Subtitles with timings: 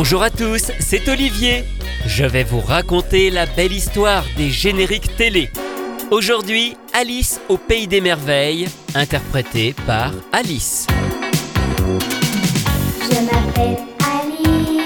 [0.00, 1.64] Bonjour à tous, c'est Olivier.
[2.06, 5.50] Je vais vous raconter la belle histoire des génériques télé.
[6.12, 10.86] Aujourd'hui, Alice au Pays des Merveilles, interprétée par Alice.
[13.00, 14.78] Je m'appelle Alice,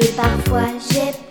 [0.00, 1.29] Et parfois j'ai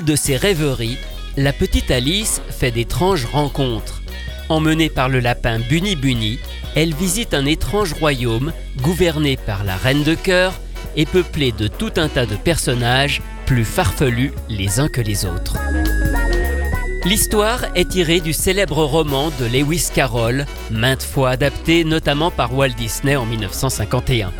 [0.00, 0.96] de ses rêveries,
[1.36, 4.02] la petite Alice fait d'étranges rencontres.
[4.48, 6.38] Emmenée par le lapin Bunny Bunny,
[6.74, 10.54] elle visite un étrange royaume gouverné par la reine de cœur
[10.96, 15.56] et peuplé de tout un tas de personnages plus farfelus les uns que les autres.
[17.04, 22.74] L'histoire est tirée du célèbre roman de Lewis Carroll, maintes fois adapté notamment par Walt
[22.76, 24.32] Disney en 1951.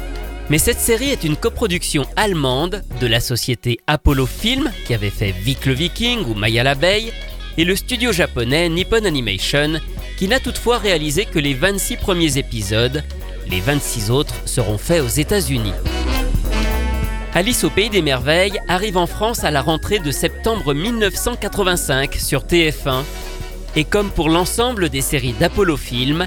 [0.50, 5.32] Mais cette série est une coproduction allemande de la société Apollo Film, qui avait fait
[5.32, 7.12] Vic le Viking ou Maya l'abeille,
[7.56, 9.80] et le studio japonais Nippon Animation,
[10.16, 13.02] qui n'a toutefois réalisé que les 26 premiers épisodes.
[13.50, 15.72] Les 26 autres seront faits aux États-Unis.
[17.34, 22.42] Alice au Pays des Merveilles arrive en France à la rentrée de septembre 1985 sur
[22.42, 23.04] TF1.
[23.74, 26.26] Et comme pour l'ensemble des séries d'Apollo Film,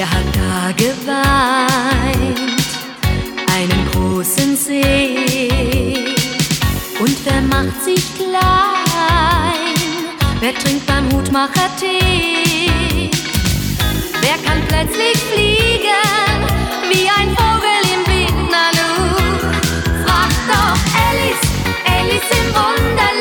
[0.00, 2.50] Wer hat da geweint?
[3.54, 6.14] Einen großen See.
[6.98, 8.40] Und wer macht sich klein?
[10.40, 13.10] Wer trinkt beim Hutmacher Tee?
[14.22, 16.46] Wer kann plötzlich fliegen
[16.88, 18.50] wie ein Vogel im Wind?
[18.50, 18.88] Na nu,
[20.06, 20.78] frag doch.
[21.10, 21.46] Alice,
[21.84, 23.19] Alice im Wunderland.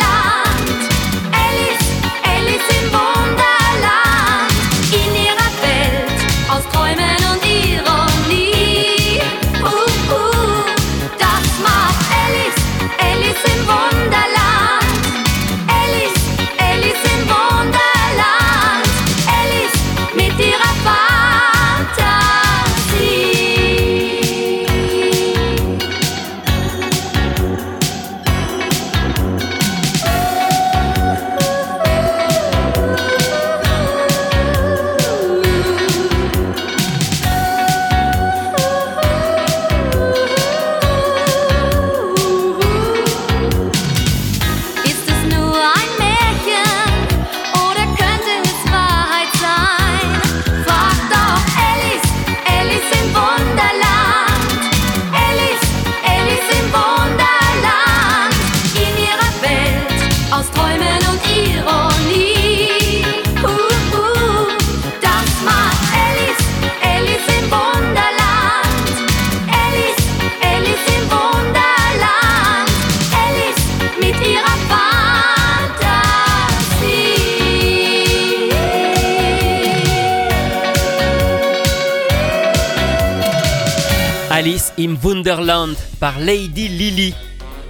[84.40, 87.14] Alice in Wonderland par Lady Lily.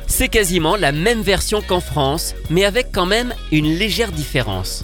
[0.05, 4.83] C'est quasiment la même version qu'en France, mais avec quand même une légère différence.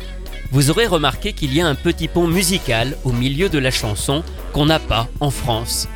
[0.51, 4.23] Vous aurez remarqué qu'il y a un petit pont musical au milieu de la chanson
[4.51, 5.87] qu'on n'a pas en France.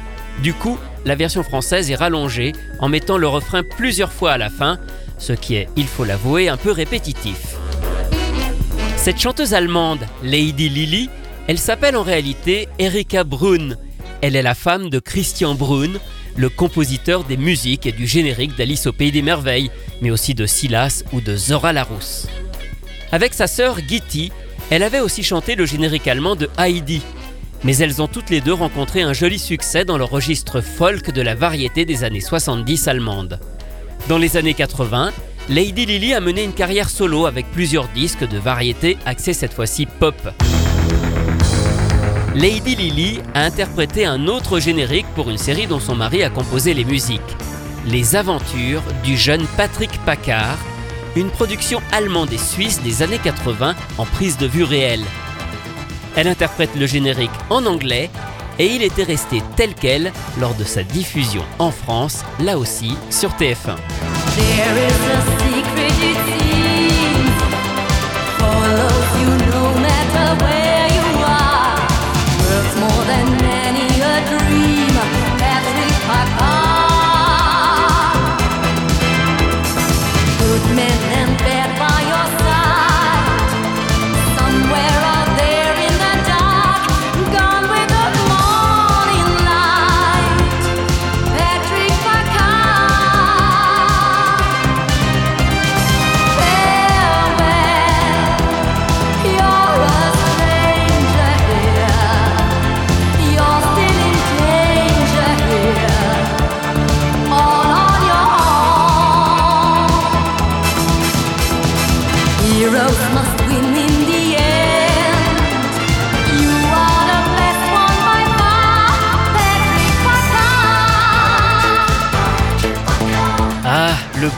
[0.44, 4.52] Du coup, la version française est rallongée en mettant le refrain plusieurs fois à la
[4.52, 4.78] fin,
[5.18, 7.56] ce qui est, il faut l'avouer, un peu répétitif.
[8.96, 11.10] Cette chanteuse allemande, Lady Lily,
[11.48, 13.76] elle s'appelle en réalité Erika Brun.
[14.22, 15.94] Elle est la femme de Christian Brun,
[16.36, 19.72] le compositeur des musiques et du générique d'Alice au Pays des Merveilles,
[20.02, 22.28] mais aussi de Silas ou de Zora Larousse.
[23.14, 24.32] Avec sa sœur Gitti,
[24.70, 27.02] elle avait aussi chanté le générique allemand de Heidi.
[27.64, 31.22] Mais elles ont toutes les deux rencontré un joli succès dans le registre folk de
[31.22, 33.40] la variété des années 70 allemandes.
[34.10, 35.12] Dans les années 80,
[35.50, 39.86] Lady Lily a mené une carrière solo avec plusieurs disques de variété axés cette fois-ci
[39.86, 40.16] pop.
[42.40, 46.74] Lady Lily a interprété un autre générique pour une série dont son mari a composé
[46.74, 47.36] les musiques.
[47.86, 50.58] Les aventures du jeune Patrick Paccard,
[51.18, 55.04] une production allemande et suisse des années 80 en prise de vue réelle.
[56.16, 58.10] Elle interprète le générique en anglais
[58.58, 63.32] et il était resté tel quel lors de sa diffusion en France, là aussi sur
[63.32, 63.76] TF1.
[72.80, 73.39] more than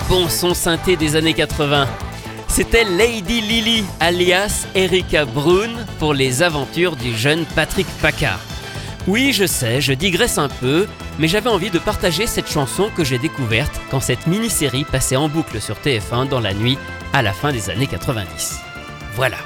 [0.10, 1.88] bon son synthé des années 80.
[2.48, 8.40] C'était Lady Lily, alias Erika Brun, pour les aventures du jeune Patrick Paccard.
[9.08, 13.04] Oui, je sais, je digresse un peu, mais j'avais envie de partager cette chanson que
[13.04, 16.78] j'ai découverte quand cette mini-série passait en boucle sur TF1 dans la nuit
[17.14, 18.60] à la fin des années 90.
[19.16, 19.38] Voilà.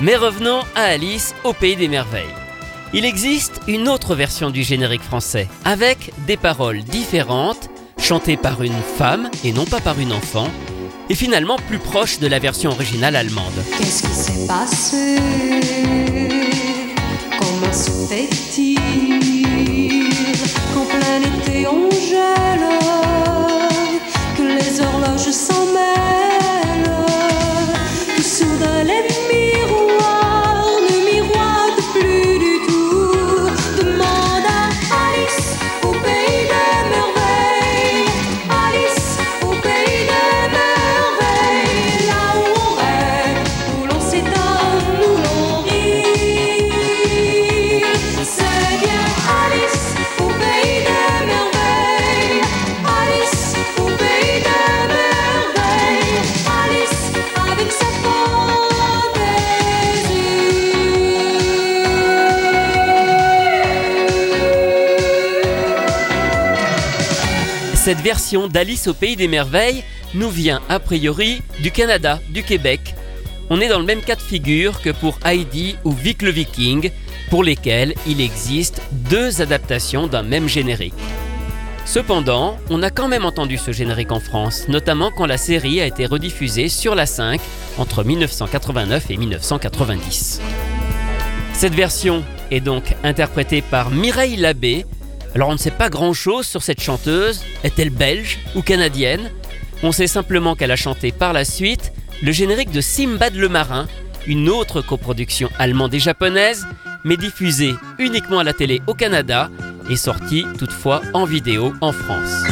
[0.00, 2.34] Mais revenons à Alice au Pays des Merveilles.
[2.94, 7.70] Il existe une autre version du générique français, avec des paroles différentes
[8.02, 10.48] chanté par une femme et non pas par une enfant,
[11.08, 13.64] et finalement plus proche de la version originale allemande.
[13.78, 15.16] Qu'est-ce qui s'est passé?
[17.38, 18.78] Comment se fait-il
[20.74, 22.68] qu'en plein été on gèle,
[24.36, 25.66] que les horloges s'en
[68.02, 72.94] version d'Alice au Pays des Merveilles nous vient a priori du Canada, du Québec.
[73.48, 76.90] On est dans le même cas de figure que pour Heidi ou Vic le Viking,
[77.30, 80.94] pour lesquels il existe deux adaptations d'un même générique.
[81.84, 85.86] Cependant, on a quand même entendu ce générique en France, notamment quand la série a
[85.86, 87.40] été rediffusée sur la 5
[87.78, 90.40] entre 1989 et 1990.
[91.52, 94.86] Cette version est donc interprétée par Mireille Labbé,
[95.34, 97.42] alors on ne sait pas grand-chose sur cette chanteuse.
[97.64, 99.30] Est-elle belge ou canadienne?
[99.82, 103.86] On sait simplement qu'elle a chanté par la suite le générique de Simbad le Marin,
[104.26, 106.66] une autre coproduction allemande et japonaise,
[107.04, 109.50] mais diffusée uniquement à la télé au Canada
[109.90, 112.44] et sortie toutefois en vidéo en France.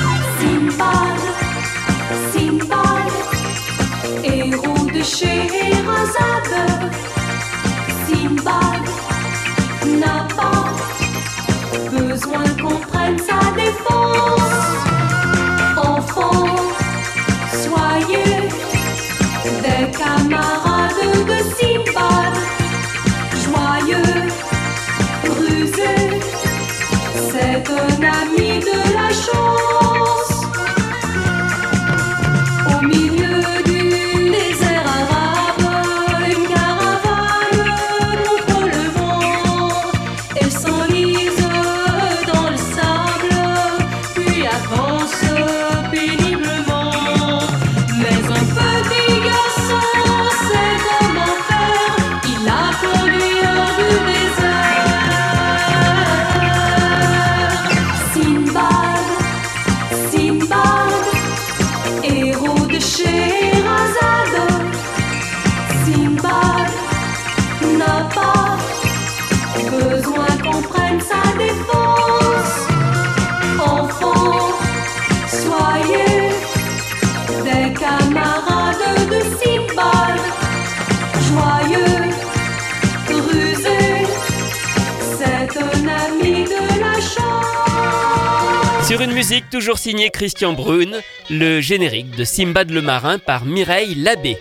[88.90, 90.96] Sur une musique toujours signée Christian Brune,
[91.30, 94.36] le générique de Simbad le marin par Mireille Labbé.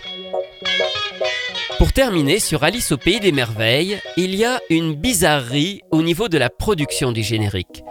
[1.78, 6.30] Pour terminer sur Alice au pays des merveilles, il y a une bizarrerie au niveau
[6.30, 7.84] de la production du générique.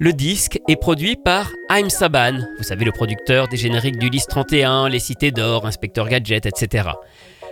[0.00, 4.88] Le disque est produit par Haim Saban, vous savez le producteur des génériques d'Ulysse 31,
[4.88, 6.88] Les Cités d'Or, Inspecteur Gadget, etc.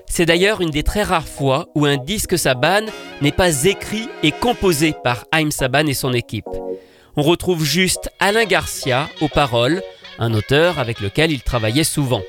[0.09, 2.87] C'est d'ailleurs une des très rares fois où un disque Saban
[3.23, 6.49] n'est pas écrit et composé par Haim Saban et son équipe.
[7.18, 9.82] On retrouve juste Alain Garcia aux paroles,
[10.20, 12.22] un auteur avec lequel il travaillait souvent.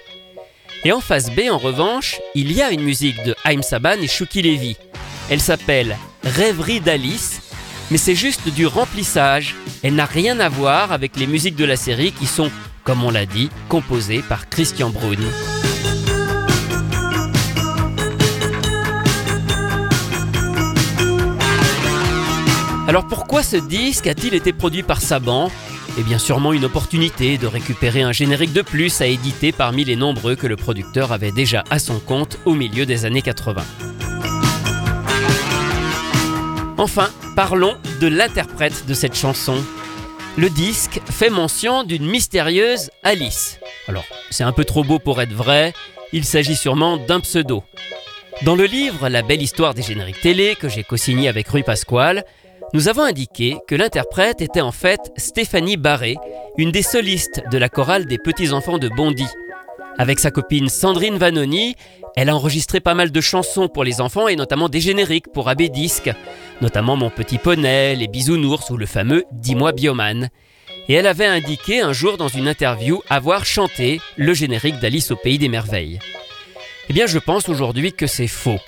[0.84, 4.08] Et en face B, en revanche, il y a une musique de Haim Saban et
[4.08, 4.77] Shuki Levy.
[5.29, 7.39] Elle s'appelle Rêverie d'Alice
[7.91, 9.55] mais c'est juste du remplissage.
[9.84, 12.50] Elle n'a rien à voir avec les musiques de la série qui sont,
[12.84, 15.25] comme on l'a dit, composées par Christian Brune.
[22.89, 25.51] Alors pourquoi ce disque a-t-il été produit par Saban?
[26.00, 29.96] Eh bien sûrement une opportunité de récupérer un générique de plus à éditer parmi les
[29.96, 33.62] nombreux que le producteur avait déjà à son compte au milieu des années 80.
[36.79, 39.63] Enfin, parlons de l'interprète de cette chanson.
[40.36, 43.60] Le disque fait mention d'une mystérieuse Alice.
[43.88, 45.75] Alors, c'est un peu trop beau pour être vrai,
[46.12, 47.63] il s'agit sûrement d'un pseudo.
[48.46, 52.25] Dans le livre La belle histoire des génériques télé que j'ai co-signé avec Rui Pasquale,
[52.74, 56.18] nous avons indiqué que l'interprète était en fait Stéphanie Barré,
[56.58, 59.28] une des solistes de la chorale des petits-enfants de Bondy.
[59.98, 61.76] Avec sa copine Sandrine Vanoni,
[62.16, 65.50] elle a enregistré pas mal de chansons pour les enfants et notamment des génériques pour
[65.50, 66.12] AB Disque,
[66.62, 70.30] notamment Mon Petit Poney, Les Bisounours ou le fameux Dis-moi Bioman.
[70.88, 75.16] Et elle avait indiqué un jour dans une interview avoir chanté le générique d'Alice au
[75.16, 76.00] Pays des Merveilles.
[76.90, 78.60] Eh bien, je pense aujourd'hui que c'est faux.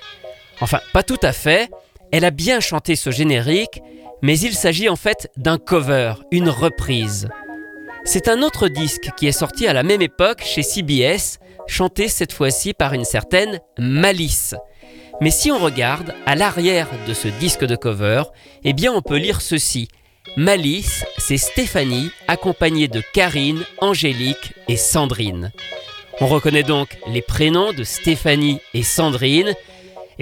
[0.60, 1.68] Enfin, pas tout à fait.
[2.12, 3.80] Elle a bien chanté ce générique,
[4.20, 7.28] mais il s'agit en fait d'un cover, une reprise.
[8.04, 12.32] C'est un autre disque qui est sorti à la même époque chez CBS, chanté cette
[12.32, 14.54] fois-ci par une certaine Malice.
[15.20, 18.24] Mais si on regarde à l'arrière de ce disque de cover,
[18.64, 19.88] eh bien on peut lire ceci.
[20.36, 25.52] Malice, c'est Stéphanie accompagnée de Karine, Angélique et Sandrine.
[26.20, 29.54] On reconnaît donc les prénoms de Stéphanie et Sandrine.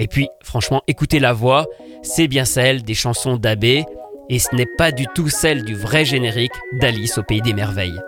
[0.01, 1.67] Et puis, franchement, écoutez la voix,
[2.01, 3.85] c'est bien celle des chansons d'Abbé,
[4.29, 7.99] et ce n'est pas du tout celle du vrai générique d'Alice au Pays des Merveilles.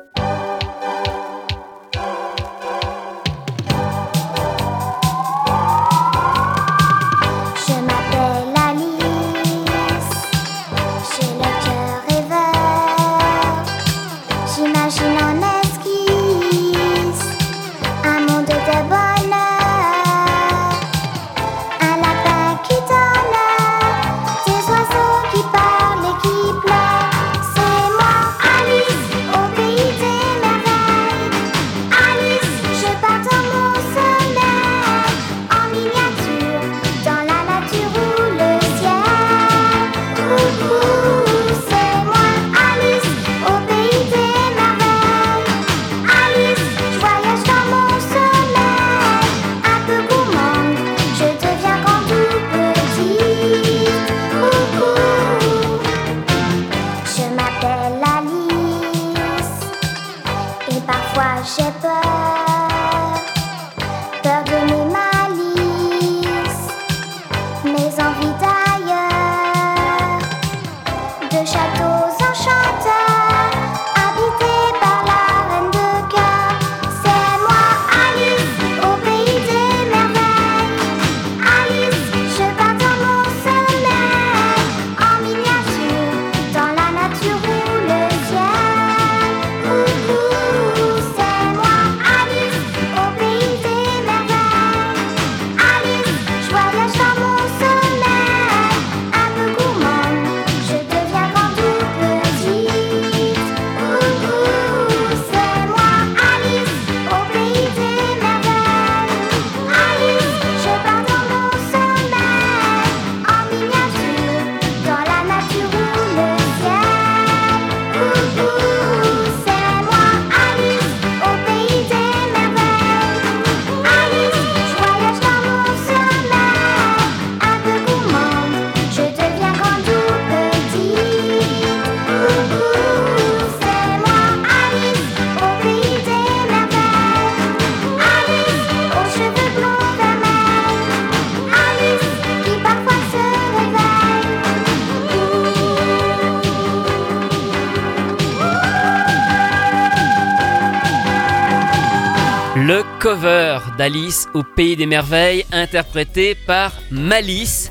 [153.14, 157.70] Cover d'Alice au Pays des Merveilles interprété par Malice.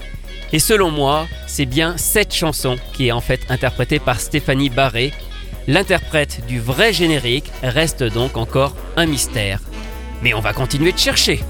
[0.53, 5.13] Et selon moi, c'est bien cette chanson qui est en fait interprétée par Stéphanie Barré.
[5.67, 9.59] L'interprète du vrai générique reste donc encore un mystère.
[10.23, 11.41] Mais on va continuer de chercher.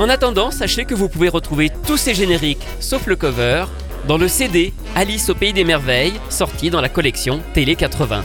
[0.00, 3.66] En attendant, sachez que vous pouvez retrouver tous ces génériques, sauf le cover,
[4.08, 8.24] dans le CD Alice au Pays des Merveilles, sorti dans la collection Télé 80.